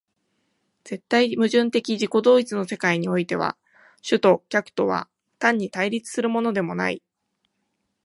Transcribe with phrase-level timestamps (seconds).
[0.83, 3.55] 絶対矛盾的自己同一の世界においては、
[4.01, 7.03] 主と客とは単に対立するのでもない。